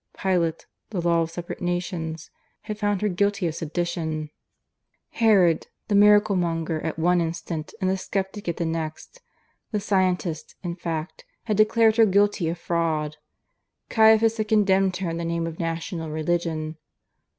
[0.19, 4.31] Pilate the Law of Separate Nations had found her guilty of sedition;
[5.11, 9.21] Herod the miracle monger at one instant and the sceptic at the next
[9.69, 13.17] the Scientist, in fact had declared her guilty of fraud;
[13.89, 16.77] Caiaphas had condemned her in the name of National Religion.